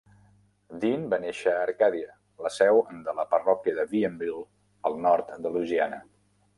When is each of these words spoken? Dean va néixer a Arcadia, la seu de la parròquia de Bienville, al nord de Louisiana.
Dean 0.85 1.03
va 1.11 1.19
néixer 1.25 1.53
a 1.57 1.59
Arcadia, 1.65 2.15
la 2.47 2.53
seu 2.57 2.83
de 3.07 3.17
la 3.21 3.29
parròquia 3.37 3.79
de 3.83 3.89
Bienville, 3.95 4.45
al 4.91 5.01
nord 5.09 5.35
de 5.45 5.57
Louisiana. 5.57 6.07